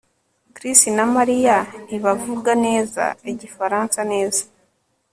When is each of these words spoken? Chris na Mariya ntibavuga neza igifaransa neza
Chris 0.55 0.79
na 0.97 1.05
Mariya 1.15 1.57
ntibavuga 1.85 2.51
neza 2.65 3.03
igifaransa 3.31 3.99
neza 4.11 4.43